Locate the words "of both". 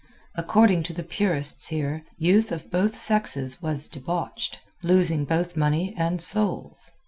2.51-2.97